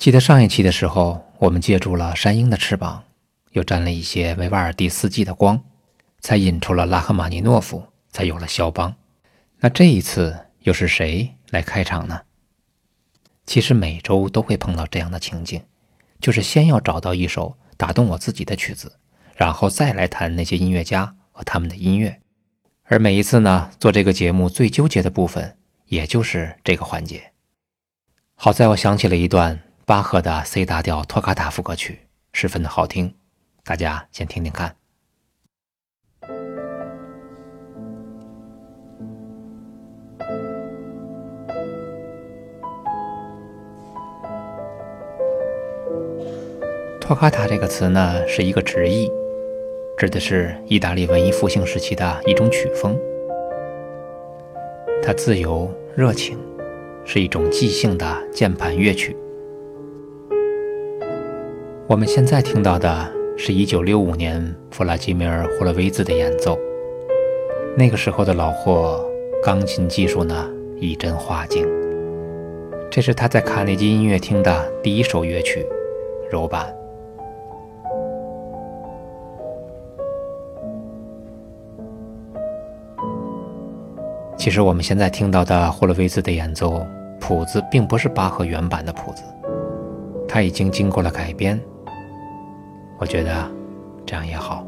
[0.00, 3.04] 记得上一期的时候，我们借助了山鹰的翅膀，
[3.50, 5.62] 又沾了一些维瓦尔第四季的光，
[6.20, 8.96] 才引出了拉赫玛尼诺夫，才有了肖邦。
[9.58, 12.22] 那这一次又是谁来开场呢？
[13.44, 15.60] 其实每周都会碰到这样的情景，
[16.18, 18.90] 就是先要找到一首打动我自己的曲子，
[19.36, 22.22] 然后再来谈那些音乐家和他们的音乐。
[22.84, 25.58] 而每一次呢，做这个节目最纠结的部分，
[25.88, 27.32] 也就是这个环节。
[28.34, 29.60] 好在我想起了一段
[29.90, 31.98] 巴赫的 C 大调托卡塔副歌曲，
[32.32, 33.12] 十分的好听，
[33.64, 34.76] 大家先听听看。
[47.00, 49.10] 托卡塔这个词呢，是一个直译，
[49.98, 52.96] 指的是意大利文艺复兴时期的一种曲风。
[55.02, 56.38] 它自由热情，
[57.04, 59.16] 是一种即兴的键盘乐曲。
[61.90, 66.56] 我们现在听到的是一九六五年弗拉基米尔·霍洛维兹的演奏。
[67.76, 69.04] 那个时候的老霍
[69.42, 71.66] 钢琴技术呢，一针花精。
[72.92, 75.66] 这是他在卡内基音乐厅的第一首乐曲，
[76.30, 76.72] 柔版。
[84.36, 86.86] 其实我们现在听到的霍洛维兹的演奏
[87.18, 89.24] 谱子，并不是巴赫原版的谱子，
[90.28, 91.60] 他已经经过了改编。
[93.00, 93.50] 我觉得
[94.04, 94.62] 这样也好，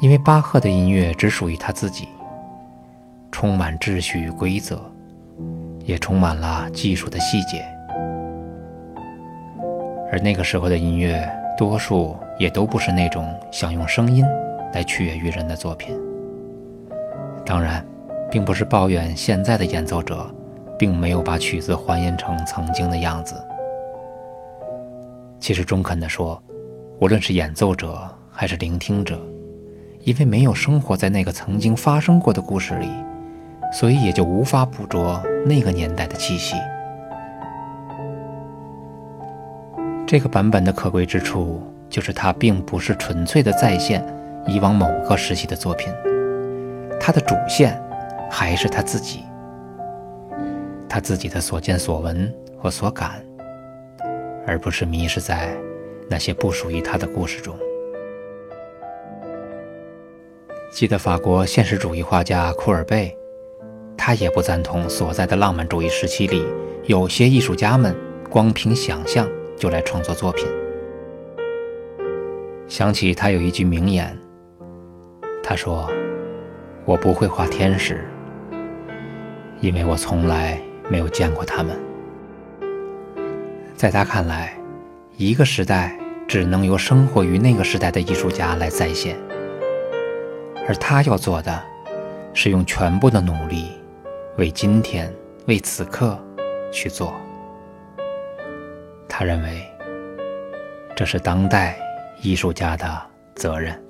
[0.00, 2.08] 因为巴赫的音乐只属于他自己，
[3.30, 4.80] 充满秩序与规则，
[5.84, 7.64] 也充满了技术的细节。
[10.10, 14.24] 而那个时候的音乐，多数也都不是那种想用声音
[14.74, 15.96] 来取悦于人的作品。
[17.44, 17.82] 当然。
[18.28, 20.28] 并不是抱怨现在的演奏者，
[20.76, 23.36] 并没有把曲子还原成曾经的样子。
[25.38, 26.42] 其实中肯地说，
[26.98, 27.98] 无论是演奏者
[28.30, 29.20] 还是聆听者，
[30.00, 32.88] 因为没有生活在那个曾经发生过的故事里，
[33.72, 36.56] 所以也就无法捕捉那个年代的气息。
[40.06, 44.04] 这个版本的可贵之处，就是它并不是纯粹的再现
[44.46, 45.92] 以往某个时期的作品，
[47.00, 47.80] 它的主线。
[48.28, 49.22] 还是他自己，
[50.88, 53.24] 他自己的所见所闻和所感，
[54.44, 55.56] 而不是迷失在
[56.08, 57.56] 那些不属于他的故事中。
[60.70, 63.16] 记得法国现实主义画家库尔贝，
[63.96, 66.44] 他也不赞同所在的浪漫主义时期里
[66.84, 67.96] 有些艺术家们
[68.28, 70.46] 光凭想象就来创作作品。
[72.68, 74.18] 想起他有一句名言，
[75.42, 75.88] 他说
[76.84, 78.04] ：“我不会画天使。”
[79.62, 81.78] 因为我从来没有见过他们，
[83.74, 84.55] 在他看来，
[85.18, 89.16] 一个时代只能由生活于那个时代的艺术家来再现，
[90.68, 91.58] 而他要做的，
[92.34, 93.70] 是用全部的努力，
[94.36, 95.10] 为今天、
[95.46, 96.22] 为此刻
[96.70, 97.14] 去做。
[99.08, 99.64] 他认为，
[100.94, 101.78] 这是当代
[102.20, 102.86] 艺术家的
[103.34, 103.82] 责任。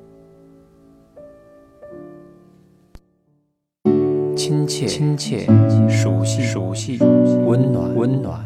[4.37, 5.45] 亲切、亲切、
[5.89, 6.99] 熟悉、熟悉、
[7.45, 8.41] 温暖、温暖，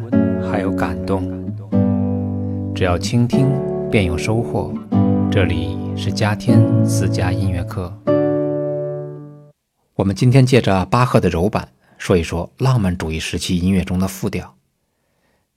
[0.51, 1.39] 还有感动。
[2.81, 3.47] 只要倾听，
[3.91, 4.73] 便有收获。
[5.31, 7.95] 这里是嘉天私家音乐课。
[9.97, 14.57] 我们今天借着巴赫的柔板，说一说浪漫主义时期音乐中的复调。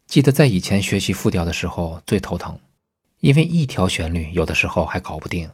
[0.06, 2.60] 记得在以前学习复调的时候最头疼，
[3.22, 5.50] 因为一条旋律有的时候还搞不定，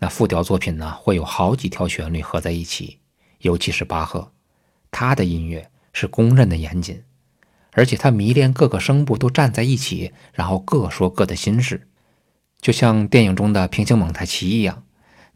[0.00, 2.98] 那复调作品呢会有好几条旋律合在一起。
[3.42, 4.32] 尤其是巴赫，
[4.90, 7.00] 他的音乐是公认的严谨，
[7.72, 11.88] 而且他迷恋各个声部都站在一起，然后各说各的心事，
[12.60, 14.84] 就像电影中的平行蒙太奇一样。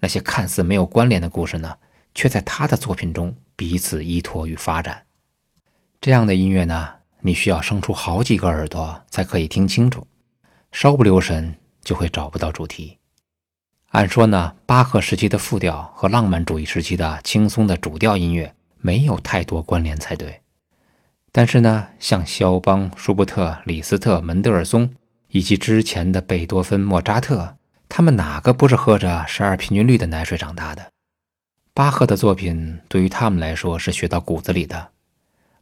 [0.01, 1.77] 那些看似没有关联的故事呢，
[2.15, 5.05] 却在他的作品中彼此依托与发展。
[6.01, 6.89] 这样的音乐呢，
[7.21, 10.07] 你需要生出好几个耳朵才可以听清楚，
[10.71, 12.99] 稍不留神就会找不到主题。
[13.93, 20.43] 按说呢，巴赫时期的复调和浪漫主义时期的轻松的主调音乐没有太多关联才对。
[21.37, 24.91] 但是呢，像肖邦、舒伯特、李斯特、门德尔松
[25.29, 27.59] 以及之前的贝多芬、莫扎特，
[27.91, 30.91] 他们哪个不是喝着十二平均律的奶水长大的？
[31.75, 34.89] 巴赫的作品对于他们来说是学到骨子里的。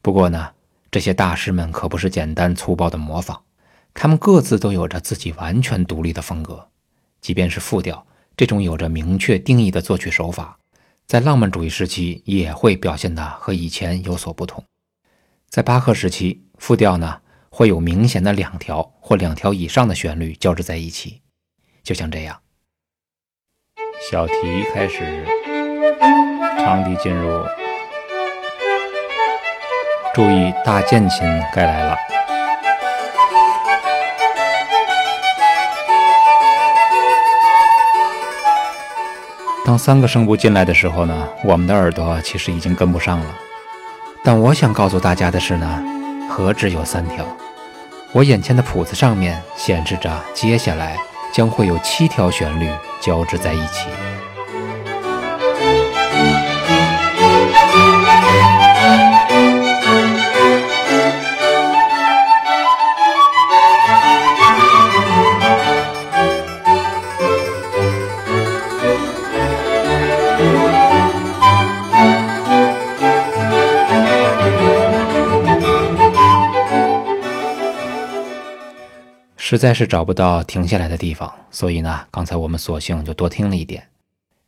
[0.01, 0.51] 不过呢，
[0.93, 3.43] 这些大师们可不是简单粗暴的模仿，
[3.93, 6.69] 他们各自都有着自己完全独立的风格，
[7.21, 8.07] 即便是复调。
[8.37, 10.57] 这种有着明确定义的作曲手法，
[11.05, 14.63] 在浪漫主义时期也会表现得和以前有所不同。
[15.55, 21.23] 在巴赫时期，复调呢会有明显的两条或两条以上的旋律交织在一起，
[21.85, 22.41] 就像这样。
[24.11, 24.33] 小提
[24.75, 25.25] 开始，
[26.59, 27.45] 长笛进入，
[30.13, 31.21] 注意大键琴
[31.55, 31.97] 该来了。
[39.65, 43.39] 当三个声部进来的时候呢，我们的耳朵其实已经跟不上了。
[44.27, 45.83] 但我想告诉大家的是呢，
[46.31, 47.27] 何止有三条？
[48.13, 50.97] 我眼前的谱子上面显示着，接下来
[51.31, 52.67] 将会有七条旋律
[53.03, 53.89] 交织在一起。
[79.47, 83.91] 实在是找不到停下来的地方，所以呢，刚才我们索性就多听了一点。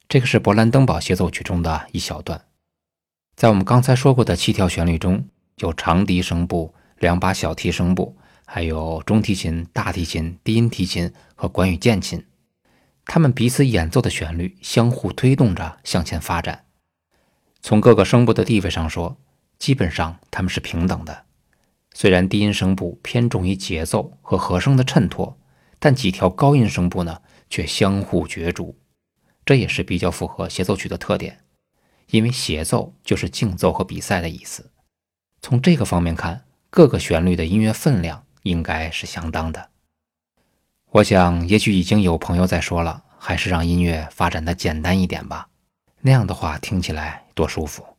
[0.08, 2.42] 这个是勃兰登堡协奏曲中的一小段。
[3.34, 8.16] 在我们刚才说过的七条旋律中，有长笛声部、两把小提声部，
[8.46, 12.24] 还有中提琴、大提琴、低音提琴和管与键琴。
[13.04, 16.64] 它们彼此演奏的旋律相互推动着向前发展。
[17.60, 19.18] 从各个声部的地位上说，
[19.58, 21.25] 基本上它们是平等的。
[21.98, 25.38] 虽然低音声部偏重于节奏和和声的衬托，
[25.78, 28.76] 但几条高音声部呢却相互角逐，
[29.46, 31.38] 这也是比较符合协奏曲的特点。
[32.10, 34.70] 因为协奏就是竞奏和比赛的意思。
[35.40, 39.70] 从这个方面看，各个旋律的音乐分量应该是相当的。
[40.90, 45.48] 我想，也许已经有朋友在说了，还是让音乐发展的简单一点吧，
[46.02, 47.95] 那样的话听起来多舒服。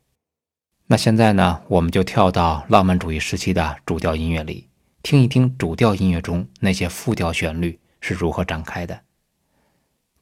[0.90, 4.68] 那现在呢，我们就跳到浪漫主义时期的主调音乐里，
[5.02, 9.00] 听一听主调音乐中那些复调旋律是如何展开的。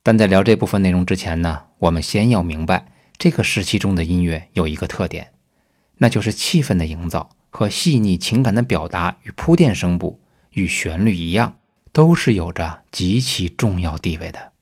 [0.03, 5.33] 但在聊这部分内容之前呢，我们先要明白这个时期中的音乐有一个特点，
[5.99, 10.21] 那就是气氛的营造和细腻情感的表达与铺垫声部
[10.51, 11.59] 与旋律一样，
[11.93, 14.53] 都是有着极其重要地位的。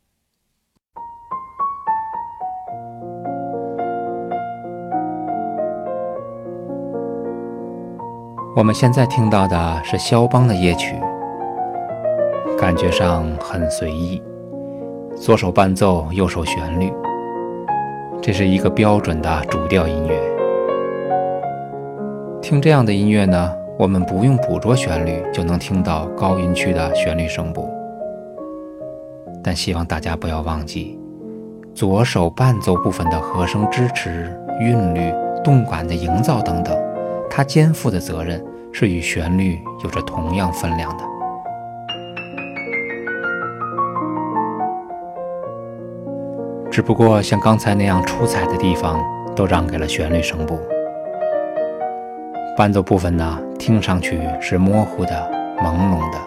[8.57, 10.95] 我们现在听到的是肖邦的夜曲，
[12.57, 14.23] 感觉上很随意，
[15.17, 16.93] 左手伴奏，右手旋律，
[18.23, 20.17] 这是一个标准的主调音乐。
[22.41, 27.69] 听这样的音乐呢，我们不用捕捉旋律就能听到高音区的旋律声部，
[29.43, 30.97] 但希望大家不要忘记，
[31.75, 35.13] 左手伴奏部分的和声支持、韵律、
[35.43, 36.84] 动感的营造等等。
[37.37, 38.41] 他肩负的责任
[38.73, 41.03] 是与旋律有着同样分量的，
[46.71, 49.03] 只不过像刚才那样出彩的地方
[49.35, 50.61] 都让给了旋律声部，
[52.57, 55.29] 伴奏部分呢听上去是模糊的、
[55.59, 56.19] 朦胧的，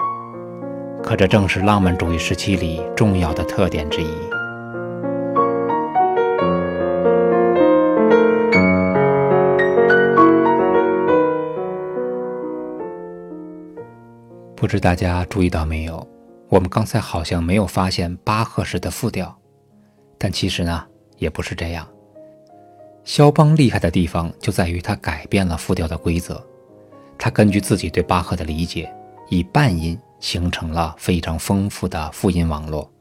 [1.01, 4.07] 可这正是浪漫主义时期里重要的特点之一。
[14.57, 16.05] 不知大家注意到没有？
[16.49, 19.37] 我们刚才好像没有发现巴赫式的复调，
[20.17, 20.83] 但其实呢，
[21.17, 21.87] 也不是这样。
[23.03, 26.43] 肖邦厉害的地方就在于他改变了复调的规则，
[27.19, 28.91] 他根据自己对巴赫的理解，
[29.29, 32.91] 以半音形成了非常丰富的复音网络，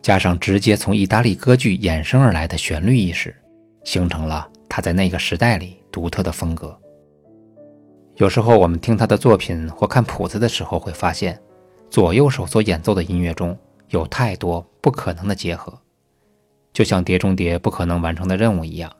[0.00, 3.36] 加上直接从意大利歌剧衍生而来的旋律意识，
[3.84, 6.74] 形成了他在那个时代里独特的风格。
[8.18, 11.40] 有时候我们听他的作品或看谱子的时候，会发现
[11.88, 13.56] 左右手所演奏的音乐中
[13.90, 15.72] 有太多不可能的结合，
[16.72, 18.92] 就像《碟中谍》不可能完成的任务一样。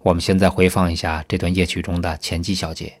[0.00, 2.92] 我们现在回放一下这段夜曲中的前几小节，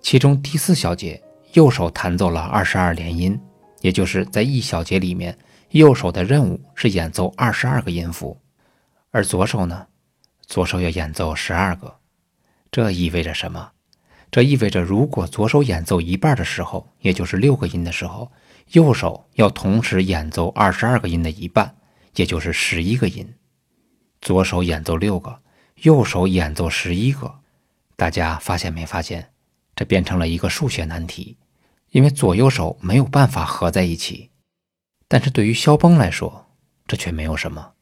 [0.00, 1.22] 其中第四小节
[1.52, 3.38] 右手弹奏了二十二连音，
[3.82, 5.36] 也就是在一小节里面，
[5.72, 8.34] 右手的任务是演奏二十二个音符，
[9.10, 9.86] 而左手呢，
[10.46, 11.94] 左手要演奏十二个。
[12.70, 13.72] 这意味着什么？
[14.30, 18.30] 这意味着，如果左手演奏一半的时候，也就是六个音的时候，
[18.72, 21.76] 右手要同时演奏二十二个音的一半，
[22.16, 23.34] 也就是十一个音。
[24.20, 25.40] 左手演奏六个，
[25.82, 27.40] 右手演奏十一个。
[27.94, 29.30] 大家发现没发现？
[29.74, 31.36] 这变成了一个数学难题，
[31.90, 34.30] 因为左右手没有办法合在一起。
[35.06, 36.50] 但是对于肖邦来说，
[36.86, 37.74] 这却没有什么，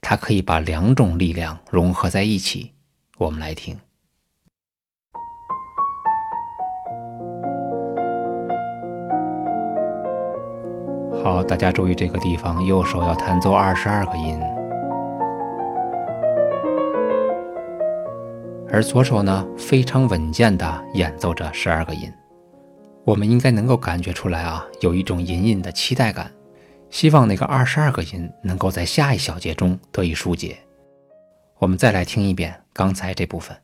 [0.00, 2.72] 他可以把两种力量融合在一起。
[3.18, 3.78] 我们来听。
[11.22, 14.40] 好，大家注意这个地方，右手要弹奏二十二个音，
[18.70, 22.10] 而左手呢非常稳健地演奏着十二个音。
[23.04, 26.30] 我们应该能够感觉出来啊，有一种隐隐的期待感，
[26.88, 30.56] 希望那个二十二个音能够在下一小节中得以疏解。
[31.58, 33.54] 我们再来听一遍刚才这部分。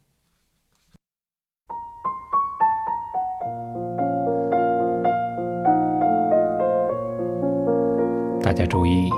[8.46, 9.10] 大家注意，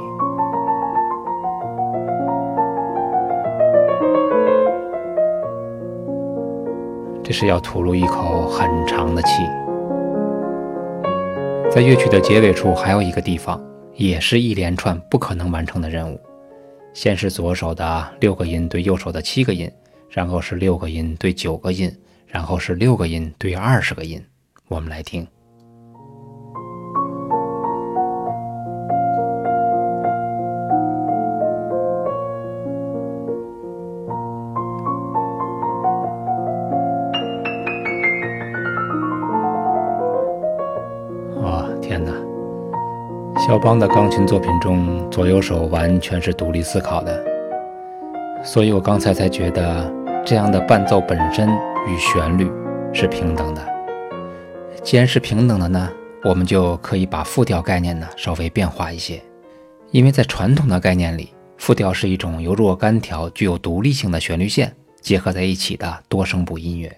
[7.22, 9.42] 这是要吐露一口很长的气。
[11.70, 13.62] 在乐曲的结尾处还有一个地方，
[13.96, 16.18] 也是一连串不可能完成的任务。
[16.94, 19.70] 先是左手的六个音对右手的七个音，
[20.08, 21.94] 然后是六个音对九个音，
[22.26, 24.24] 然后是六个音对二十个音。
[24.68, 25.28] 我们来听。
[43.48, 47.24] 肖邦的钢琴作品中，左右手完全是独立思考的，
[48.44, 49.90] 所以我刚才才觉得
[50.22, 52.46] 这样的伴奏本身与旋律
[52.92, 53.66] 是平等的。
[54.84, 55.90] 既然是平等的呢，
[56.24, 59.18] 我们就可以把复调概念呢稍微变化一些，
[59.92, 66.94] 因为在传统的概念里，复调是一种由若干条具有独立性的旋律线结合在一起的多声部音乐。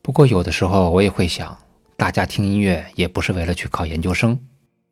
[0.00, 1.58] 不过有的时候我也会想，
[1.96, 4.38] 大家听音乐也不是为了去考研究生。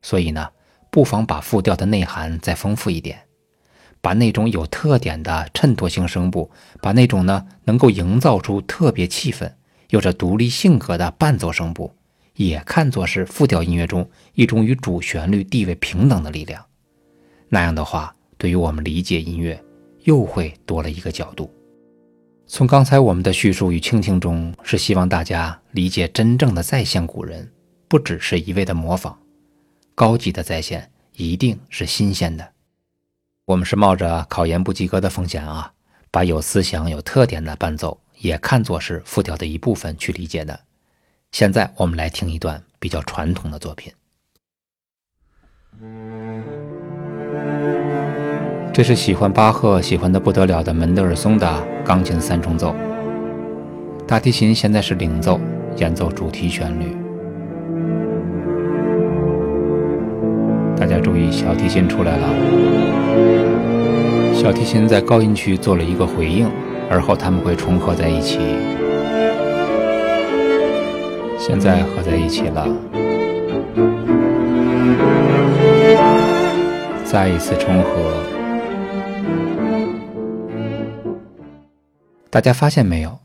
[0.02, 0.48] 所以呢，
[0.90, 3.18] 不妨把复调的内涵再丰富一点，
[4.00, 6.50] 把那种有特点的衬托性声部，
[6.80, 9.52] 把那种呢能够营造出特别气氛、
[9.90, 11.92] 有着独立性格的伴奏声部，
[12.34, 16.64] 也看作是复调音乐中一种与主旋律地位平等的力量。
[17.48, 19.60] 那样的话，对于我们理解音乐，
[20.04, 21.52] 又会多了一个角度。
[22.46, 27.50] 从刚才我们的叙述与倾听中，是希望大家理解真正的再现古人，
[27.88, 29.18] 不只是一味的模仿。
[29.98, 32.52] 高级的在线一定是新鲜的。
[33.46, 35.72] 我们是冒着考研不及格的风险啊，
[36.12, 40.60] 把有思想、有特点的伴奏也看作是复调的一部分去理解的。
[41.32, 43.92] 现在我们来听一段比较传统的作品，
[48.72, 52.72] 这是喜欢巴赫、喜欢的不得了的门德尔松的钢琴三重奏。
[54.06, 55.40] 大提琴现在是领奏，
[55.78, 57.07] 演奏主题旋律。
[60.78, 62.28] 大家注意，小提琴出来了。
[64.32, 66.48] 小提琴在高音区做了一个回应，
[66.88, 68.38] 而后它们会重合在一起。
[71.36, 72.68] 现在合在一起了。
[77.04, 78.22] 再一次重合。
[82.30, 83.18] 大家发现没有？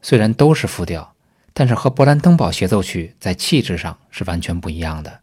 [0.00, 1.12] 虽然都是复调，
[1.52, 5.19] 但是和勃兰登堡协奏曲在气质上是完全不一样的。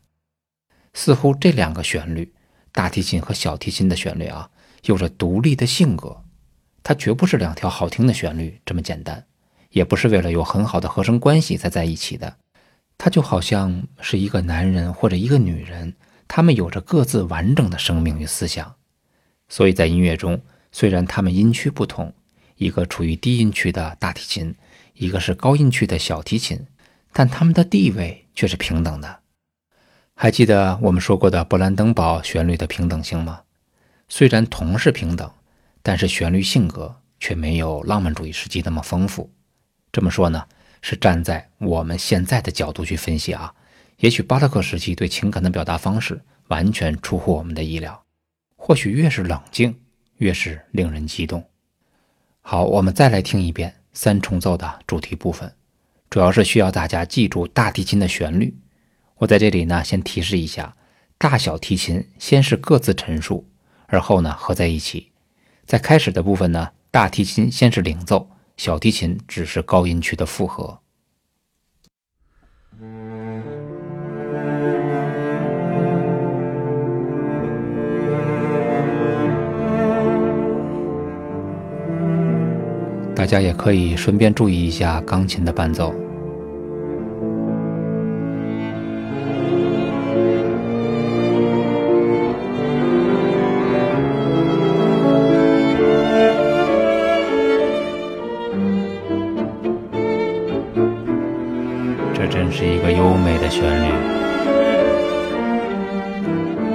[0.97, 2.33] 似乎这两个旋律，
[2.71, 4.49] 大提琴和小提琴的旋律啊，
[4.85, 6.23] 有着独立的性格。
[6.81, 9.23] 它绝不是两条好听的旋律这么简单，
[9.69, 12.37] 也不是为了有很好的和声关系才在一起的。
[12.97, 15.93] 它就好像是一个男人或者一个女人，
[16.27, 18.73] 他们有着各自完整的生命与思想。
[19.49, 22.11] 所以在音乐中，虽然他们音区不同，
[22.55, 24.55] 一个处于低音区的大提琴，
[24.95, 26.65] 一个是高音区的小提琴，
[27.13, 29.19] 但他们的地位却是平等的。
[30.19, 33.41] 还记得我们说过的勃兰登堡旋律的平等性吗？
[34.09, 35.31] 虽然同是平等，
[35.83, 39.29] 但是旋律性格却没有浪漫主义时期那么丰富。
[39.91, 40.43] 这么说呢，
[40.81, 43.53] 是站在我们现在的角度去分析啊。
[43.97, 48.03] 也许巴洛克时期对情感的表达方式完全出乎我们的意料。
[48.55, 49.79] 或许越是冷静，
[50.15, 51.47] 越是令人激动。
[52.41, 55.53] 好，我们再来听一遍三重奏的主题部分，
[56.09, 58.57] 主要是需要大家记住大提琴的旋律。
[59.19, 60.75] 我在这里呢，先提示一下，
[61.17, 63.47] 大小提琴先是各自陈述，
[63.87, 65.11] 而后呢合在一起。
[65.65, 70.79] 在开始的部分呢，大提琴先是领奏，小提琴只是高音区的附和。
[83.15, 86.06] 大家也可以顺便注意一下钢琴的伴奏。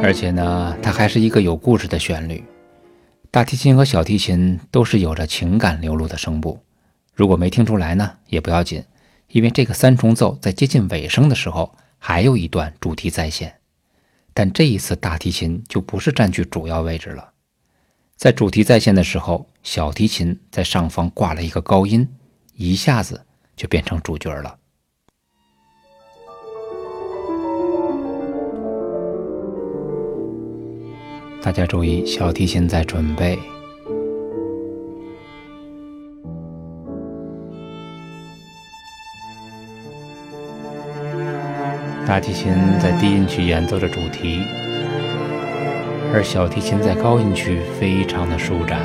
[0.03, 2.43] 而且呢，它还是一个有故事的旋律。
[3.31, 6.61] 大提琴和小提琴都是有着情感流露的声部。
[7.15, 8.83] 如果没听出来呢，也不要紧，
[9.29, 13.55] 因为这个三重奏在接近尾声的时候，还有一段主题再现。
[14.35, 17.31] 但这一次大提琴就不是占据主要位置了。
[18.17, 22.09] 在主题再现的时候，小提琴在上方挂了一个高音，
[22.57, 24.59] 一下子就变成主角了。
[31.45, 33.37] 大家注意，小提琴在准备，
[42.07, 44.45] 大提琴在低音区演奏着主题，
[46.15, 48.81] 而小提琴在高音区非常的舒展。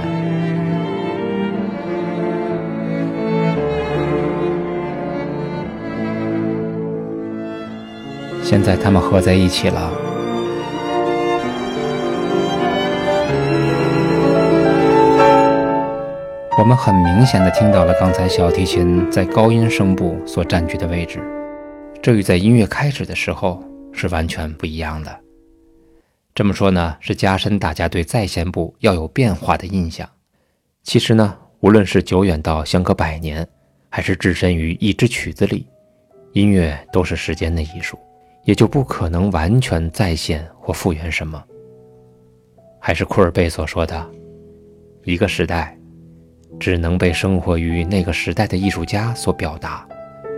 [8.41, 10.06] 现在它们合在一起了。
[16.57, 21.21] 我们很明显的听到了刚才小提琴在高音声部所占据的位置，
[22.01, 25.19] 这与在音乐开始的时候是完全不一样的。
[26.33, 30.09] 这么说呢，是加深大家对在线部要有变化的印象。
[30.81, 33.47] 其实呢，无论是久远到相隔百年，
[33.87, 35.67] 还是置身于一支曲子里，
[36.33, 37.99] 音乐都是时间的艺术，
[38.45, 41.41] 也就不可能完全再现或复原什么。
[42.79, 44.09] 还是库尔贝所说的，
[45.03, 45.75] 一个时代。
[46.59, 49.87] 只能被生活于那个时代的艺术家所表达，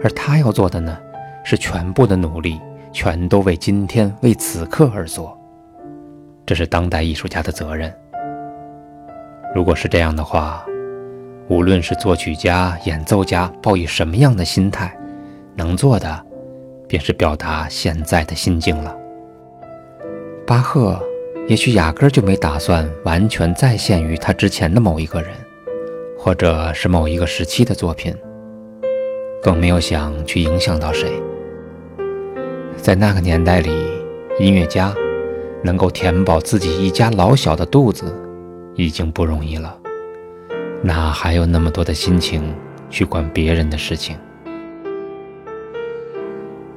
[0.03, 0.97] 而他要做的呢，
[1.43, 2.59] 是全部的努力，
[2.91, 5.37] 全都为今天、为此刻而做。
[6.45, 7.93] 这是当代艺术家的责任。
[9.55, 10.65] 如果是这样的话，
[11.47, 14.95] 无论是作曲家、演奏家，抱以什么样的心态，
[15.55, 16.25] 能做的，
[16.87, 18.95] 便是表达现在的心境了。
[20.45, 20.99] 巴赫
[21.47, 25.31] 也许压根就没打算完全再现于他之前的某一个人。
[26.21, 28.13] 或者是某一个时期的作品，
[29.41, 31.09] 更没有想去影响到谁。
[32.75, 33.71] 在那个年代里，
[34.37, 34.93] 音乐家
[35.63, 38.13] 能够填饱自己一家老小的肚子，
[38.75, 39.73] 已经不容易了，
[40.83, 42.53] 哪还有那么多的心情
[42.89, 44.17] 去管别人的事情？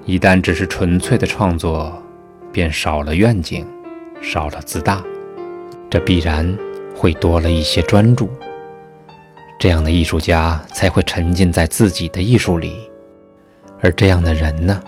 [0.05, 2.01] 一旦只是纯粹的创作，
[2.53, 3.67] 便少了愿景，
[4.21, 5.03] 少了自大，
[5.91, 6.57] 这必然
[6.95, 8.29] 会多了一些专注。
[9.63, 12.91] 这样的艺术家才会沉浸在自己的艺术里，
[13.81, 14.83] 而这样的人呢，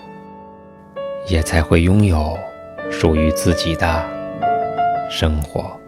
[1.29, 2.37] 也才会拥有
[2.91, 4.05] 属于自己的
[5.09, 5.79] 生活。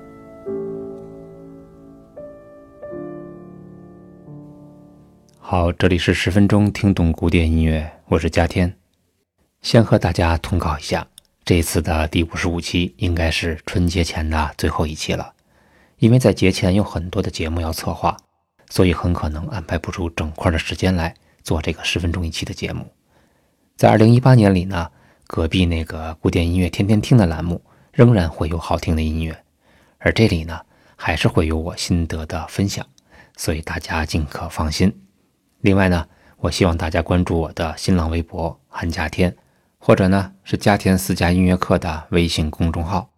[5.38, 8.74] 好，这里是十分钟听懂古典音乐，我是嘉天。
[9.62, 11.06] 先和大家通告一下，
[11.44, 15.34] 这次的第五十五期应该是春节前的最后一期了，
[15.98, 18.16] 因为在节前有很多的节目要策划。
[18.70, 22.86] 所以很可能安排不出整块的时间来做这个十分钟一期的节目。
[23.76, 24.90] 在二零一八年里呢，
[25.28, 29.44] 隔壁那个古典音乐天天听的栏目仍然会有好听的音乐，
[30.00, 30.60] 而这里呢
[30.96, 32.86] 还是会有我心得的分享，
[33.36, 34.92] 所以大家尽可放心。
[35.62, 39.36] 另外呢，我希望大家关注我的新浪微博“韩家天”，
[39.80, 43.10] 或者呢是“家天私家音乐课”的微信公众号，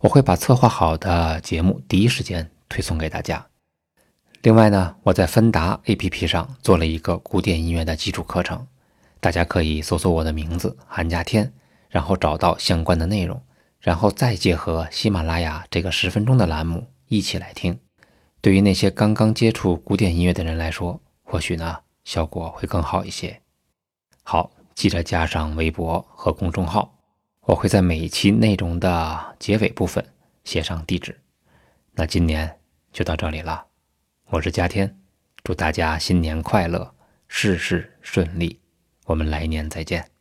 [0.00, 3.46] 我会把策划好的节目第一时间推送给大家。
[4.44, 8.66] 另外呢，我在芬达 APP 上做了一个古典音乐的基础课程，
[9.18, 11.50] 大家可以搜索我的名字韩家天，
[11.88, 13.42] 然后找到相关的内容，
[13.80, 17.80] 然后再结合喜马拉雅这个十分钟的栏目一起来听。
[18.42, 23.40] 对于那些刚刚接触古典音乐的人来说，或许呢效果会更好一些。
[24.24, 26.98] 好，记得加上微博和公众号，
[27.46, 30.04] 我会在每一期内容的结尾部分
[30.44, 31.18] 写上地址。
[31.94, 32.58] 那今年
[32.92, 33.64] 就到这里了。
[34.34, 34.98] 我是嘉天，
[35.44, 36.92] 祝大家新年快乐，
[37.28, 38.58] 事事顺利。
[39.06, 40.13] 我们来年再见。